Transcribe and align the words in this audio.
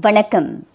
வணக்கம். 0.00 0.66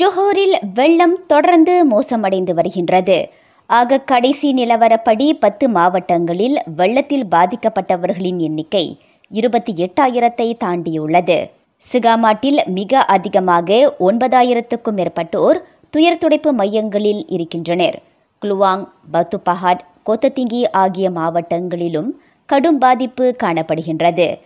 ஜொஹோரில் 0.00 0.54
வெள்ளம் 0.74 1.26
தொடர்ந்து 1.26 1.86
மோசமடைந்து 1.90 2.54
வருகின்றது. 2.54 3.30
ஆக 3.66 3.98
கடைசி 3.98 4.54
நிலவரப்படி 4.54 5.32
பத்து 5.32 5.68
மாவட்டங்களில் 5.68 6.62
வெள்ளத்தில் 6.76 7.26
பாதிக்கப்பட்டவர்களின் 7.30 8.38
எண்ணிக்கை 8.38 8.98
இருபத்தி 9.28 9.72
எட்டாயிரத்தை 9.72 10.56
தாண்டியுள்ளது. 10.64 11.50
சிகாமாட்டில் 11.92 12.66
மிக 12.66 12.98
அதிகமாக 12.98 13.94
ஒன்பதாயிரத்துக்கும் 14.00 14.96
மேற்பட்டோர் 14.96 15.60
துயர் 15.90 16.18
துடைப்பு 16.18 16.52
மையங்களில் 16.52 17.26
இருக்கின்றனர். 17.28 18.02
குலுவாங் 18.42 18.88
பத்துபஹாட் 19.12 19.84
கோத்தத்திங்கி 20.06 20.64
ஆகிய 20.70 21.10
மாவட்டங்களிலும் 21.10 22.10
கடும் 22.46 22.78
பாதிப்பு 22.78 23.36
காணப்படுகின்றது. 23.42 24.38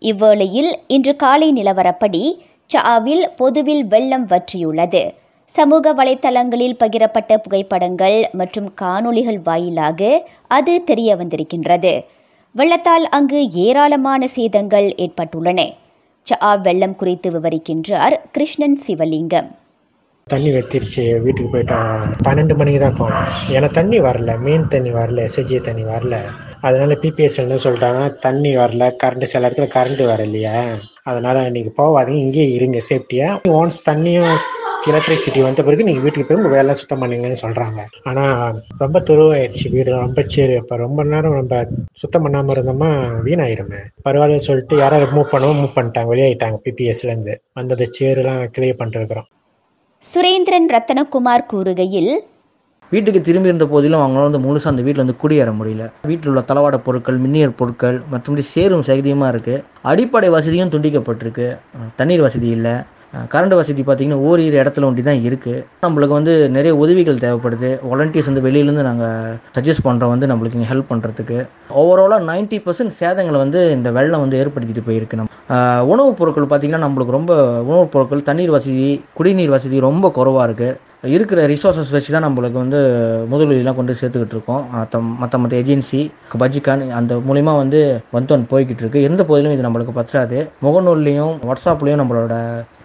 இவ்வேளையில் 0.00 0.72
இன்று 0.86 1.16
காலை 1.16 1.52
நிலவரப்படி 1.52 2.38
சாவில் 2.70 3.24
பொதுவில் 3.40 3.84
வெள்ளம் 3.92 4.26
வற்றியுள்ளது. 4.28 5.02
சமூக 5.54 5.86
வலைத்தளங்களில் 5.98 6.76
பகிரப்பட்ட 6.82 7.32
புகைப்படங்கள் 7.44 8.18
மற்றும் 8.40 8.68
காணொளிகள் 8.82 9.40
வாயிலாக 9.48 10.00
அது 10.56 10.74
தெரிய 10.90 11.16
வந்திருக்கின்றது 11.16 11.92
வெள்ளத்தால் 12.54 13.06
அங்கு 13.16 13.40
ஏராளமான 13.64 14.26
சேதங்கள் 14.36 14.88
ஏற்பட்டுள்ளன. 15.04 15.60
சா 16.26 16.50
வெள்ளம் 16.66 16.96
குறித்து 17.00 17.28
விவரிக்கின்றார் 17.34 18.16
கிருஷ்ணன் 18.36 18.78
சிவலிங்கம். 18.86 19.48
தண்ணி 20.26 20.50
வத்திருச்சு 20.56 21.04
வீட்டுக்கு 21.24 21.52
போயிட்டோம் 21.54 22.12
பன்னெண்டு 22.26 22.54
மணிக்கு 22.60 22.80
தான் 22.84 22.98
போனோம். 23.00 23.30
ஏன்னா 23.56 23.68
தண்ணி 23.78 23.98
வரல 24.08 24.38
மெயின் 24.46 24.68
தண்ணி 24.74 24.92
வரல 24.98 25.26
எஸ்எஜி 25.28 25.58
தண்ணி 25.68 25.84
வரல. 25.92 26.16
அதனால 26.66 26.96
பிபிஎஸ் 27.02 27.40
என்ன 27.44 27.60
சொல்லிட்டாங்க 27.64 28.02
தண்ணி 28.26 28.52
வரல 28.62 28.90
கரண்ட் 29.02 29.30
சில 29.32 29.48
இடத்துல 29.48 29.68
கரண்ட் 29.76 30.02
வரலையா? 30.12 30.56
அதனால 31.06 31.36
இன்னைக்கு 31.46 31.72
போகாதீங்க 31.78 32.24
இங்கேயே 32.24 32.48
இருங்க 32.56 32.80
சேஃப்டியாக 32.88 33.54
ஒன்ஸ் 33.54 33.86
தண்ணியும் 33.88 34.34
எலக்ட்ரிசிட்டி 34.88 35.40
வந்த 35.42 35.60
பிறகு 35.62 35.84
நீங்கள் 35.84 36.04
வீட்டுக்கு 36.04 36.26
போய் 36.28 36.38
உங்கள் 36.38 36.54
வேலை 36.54 36.72
சுத்தம் 36.74 37.02
பண்ணுங்கன்னு 37.02 37.42
சொல்கிறாங்க 37.42 37.80
ஆனால் 38.04 38.56
ரொம்ப 38.80 39.00
துருவாயிடுச்சு 39.00 39.66
வீடு 39.70 39.90
ரொம்ப 39.96 40.22
சரி 40.28 40.54
இப்போ 40.54 40.76
ரொம்ப 40.76 41.04
நேரம் 41.04 41.36
நம்ம 41.36 41.60
சுத்தம் 41.94 42.24
பண்ணாமல் 42.24 42.54
இருந்தோமா 42.54 42.90
வீணாயிருமே. 43.26 43.80
பரவாயில்ல 44.02 44.46
சொல்லிட்டு 44.48 44.76
யாராவது 44.78 45.14
மூவ் 45.14 45.32
பண்ணவும் 45.34 45.60
மூவ் 45.60 45.76
பண்ணிட்டாங்க 45.76 46.12
வெளியாயிட்டாங்க 46.12 46.58
பிபிஎஸ்லேருந்து 46.66 47.36
வந்தது 47.52 47.86
சேருலாம் 47.98 48.42
கிளியர் 48.56 48.80
பண்ணிருக்கிறோம் 48.80 49.28
சுரேந்திரன் 50.02 50.68
ரத்தனகுமார் 50.68 51.48
கூறுகையில் 51.50 52.12
வீட்டுக்கு 52.92 53.20
திரும்பி 53.26 53.48
இருந்த 53.50 53.66
போதிலும் 53.72 54.00
அவங்களால 54.00 54.28
வந்து 54.28 54.40
முழுசாக 54.46 54.70
அந்த 54.72 54.82
வீட்டில் 54.86 55.02
வந்து 55.04 55.20
குடியேற 55.22 55.50
முடியல. 55.58 55.84
வீட்டில் 56.08 56.30
உள்ள 56.32 56.40
தளவாட 56.48 56.76
பொருட்கள் 56.86 57.20
மின்னியல் 57.24 57.54
பொருட்கள் 57.60 57.98
மற்றும் 58.12 58.40
சேரும் 58.54 58.84
சகதியமாக 58.88 59.30
இருக்குது 59.34 59.62
அடிப்படை 59.90 60.28
வசதியும் 60.34 60.72
துண்டிக்கப்பட்டிருக்கு. 60.74 61.46
தண்ணீர் 62.00 62.24
வசதி 62.26 62.48
இல்லை. 62.56 62.74
கரண்ட் 63.32 63.54
வசதி 63.60 63.82
பார்த்திங்கன்னா 63.86 64.26
ஓரிரு 64.28 64.60
இடத்துல 64.62 64.86
ஒண்டி 64.88 65.02
தான் 65.08 65.24
இருக்குது 65.28 65.64
நம்மளுக்கு 65.84 66.14
வந்து 66.18 66.34
நிறைய 66.56 66.72
உதவிகள் 66.82 67.22
தேவைப்படுது. 67.24 67.70
வாலண்டியர்ஸ் 67.90 68.30
வந்து 68.30 68.44
வெளியிலேருந்து 68.46 68.86
நாங்கள் 68.90 69.34
சஜஸ்ட் 69.56 69.86
பண்ணுறோம் 69.88 70.12
வந்து 70.14 70.30
நம்மளுக்கு 70.30 70.58
இங்கே 70.58 70.70
ஹெல்ப் 70.72 70.90
பண்ணுறதுக்கு 70.92 71.38
ஓவராலாக 71.82 72.28
நைன்ட்டி 72.30 72.60
பர்சன்ட் 72.66 72.96
சேதங்களை 73.00 73.40
வந்து 73.44 73.60
இந்த 73.78 73.90
வெள்ளம் 73.98 74.24
வந்து 74.26 74.40
ஏற்படுத்திட்டு 74.42 74.86
போயிருக்கு 74.88 75.18
நம்ம. 75.20 75.30
உணவுப் 75.92 76.18
பொருட்கள் 76.20 76.50
பார்த்திங்கன்னா 76.52 76.86
நம்மளுக்கு 76.86 77.18
ரொம்ப 77.18 77.34
உணவுப் 77.70 77.92
பொருட்கள் 77.96 78.28
தண்ணீர் 78.30 78.56
வசதி 78.58 78.88
குடிநீர் 79.18 79.54
வசதி 79.56 79.78
ரொம்ப 79.90 80.10
குறைவாக 80.18 80.48
இருக்குது 80.48 80.90
இருக்கிற 81.10 81.46
ரிசோர்ஸஸ் 81.52 81.92
வச்சு 81.94 82.10
தான் 82.12 82.24
நம்மளுக்கு 82.24 82.58
வந்து 82.62 82.80
முதலுதவிலாம் 83.30 83.78
கொண்டு 83.78 83.92
சேர்த்துக்கிட்டு 84.00 84.36
இருக்கோம். 84.36 84.62
மற்ற 84.74 84.98
மற்ற 85.22 85.38
மற்ற 85.42 85.54
ஏஜென்சி 85.62 86.00
பஜ்ஜிகான் 86.42 86.84
அந்த 86.98 87.14
மூலிமா 87.28 87.52
வந்து 87.62 87.80
வந்து 88.16 88.38
போய்கிட்டு 88.52 88.82
இருக்கு. 88.84 89.02
இருந்த 89.06 89.24
போதிலும் 89.30 89.54
இது 89.56 89.66
நம்மளுக்கு 89.66 89.94
பற்றாது. 89.98 90.38
முகநூல்லையும் 90.66 91.34
வாட்ஸ்அப்லேயும் 91.48 92.02
நம்மளோட 92.02 92.36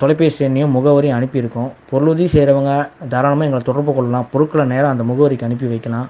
தொலைபேசி 0.04 0.46
எண்ணையும் 0.48 0.74
முகவரியும் 0.78 1.18
அனுப்பியிருக்கோம். 1.20 1.70
பொருளுதவி 1.92 2.30
செய்கிறவங்க 2.36 2.74
தாராளமாக 3.14 3.50
எங்களை 3.50 3.64
தொடர்பு 3.70 3.94
கொள்ளலாம். 3.94 4.28
பொருட்களை 4.34 4.66
நேரம் 4.74 4.94
அந்த 4.94 5.06
முகவரிக்கு 5.12 5.48
அனுப்பி 5.50 5.70
வைக்கலாம். 5.74 6.10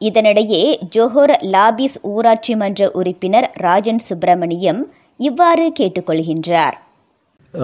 இதனிடையே 0.00 0.62
ஜோஹர் 0.96 1.36
லாபிஸ் 1.54 1.96
ஊராட்சி 2.14 2.56
மன்ற 2.56 2.90
உறுப்பினர் 3.00 3.50
ராஜன் 3.66 4.02
சுப்பிரமணியம் 4.08 4.82
இவ்வாறு 5.16 5.72
கேட்டுக்கொள்கின்றார். 5.80 6.76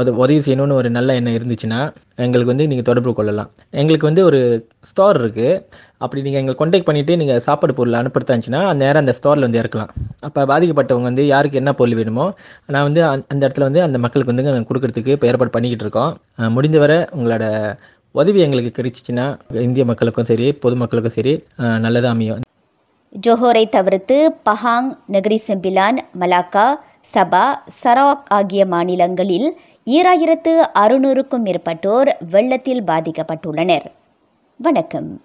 அது 0.01 0.11
உதவி 0.23 0.41
செய்யணும்னு 0.45 0.77
ஒரு 0.81 0.89
நல்ல 0.97 1.15
எண்ணம் 1.19 1.37
இருந்துச்சுன்னா 1.39 1.81
எங்களுக்கு 2.25 2.53
வந்து 2.53 2.67
நீங்கள் 2.71 2.87
தொடர்பு 2.89 3.13
கொள்ளலாம். 3.19 3.51
எங்களுக்கு 3.81 4.09
வந்து 4.09 4.23
ஒரு 4.29 4.41
ஸ்டோர் 4.91 5.19
இருக்குது 5.23 5.51
அப்படி 6.05 6.23
நீங்கள் 6.27 6.41
எங்களை 6.43 6.55
கான்டாக்ட் 6.61 6.87
பண்ணிவிட்டு 6.89 7.19
நீங்கள் 7.21 7.43
சாப்பாடு 7.47 7.73
பொருள் 7.79 7.99
அனுப்புறதா 8.01 8.33
இருந்துச்சுன்னா 8.33 8.63
நேரம் 8.83 9.03
அந்த 9.05 9.15
ஸ்டோரில் 9.19 9.47
வந்து 9.47 9.61
இறக்கலாம். 9.63 9.91
அப்போ 10.29 10.41
பாதிக்கப்பட்டவங்க 10.53 11.09
வந்து 11.11 11.25
யாருக்கு 11.33 11.61
என்ன 11.63 11.75
பொருள் 11.81 11.99
வேணுமோ 12.01 12.27
நான் 12.75 12.87
வந்து 12.89 13.03
அந்த 13.11 13.27
அந்த 13.35 13.43
இடத்துல 13.47 13.69
வந்து 13.69 13.83
அந்த 13.87 14.01
மக்களுக்கு 14.05 14.33
வந்து 14.33 14.47
நாங்கள் 14.49 14.71
கொடுக்கறதுக்கு 14.71 15.15
இப்போ 15.17 15.29
ஏற்பாடு 15.33 15.55
பண்ணிக்கிட்டு 15.57 15.87
இருக்கோம். 15.87 16.15
முடிந்தவரை 16.57 16.99
உங்களோட 17.17 17.45
உதவி 18.15 18.41
எங்களுக்கு 18.47 18.73
கிடைச்சிச்சின்னா 18.79 19.27
இந்திய 19.67 19.85
மக்களுக்கும் 19.91 20.31
சரி 20.33 20.49
பொதுமக்களுக்கும் 20.65 21.17
சரி 21.19 21.35
நல்லதாக 21.55 21.83
நல்லதா 21.87 22.11
அமையும். 22.15 22.43
ஜோஹோரை 23.25 23.65
தவிர்த்து 23.77 24.17
Pahang 24.49 24.91
Negeri 25.15 25.39
Sembilan 25.49 25.99
Malacca 26.21 26.67
Sabah 27.15 27.43
Sarawak 27.81 28.29
ஆகிய 28.37 28.63
மாநிலங்களில் 28.73 29.49
ஈராயிரத்து 29.87 30.67
அறுநூறுக்கும் 30.75 31.43
மேற்பட்டோர் 31.43 32.17
வெள்ளத்தில் 32.31 32.83
பாதிக்கப்பட்டுள்ளனர். 32.83 33.87
வணக்கம். 34.57 35.21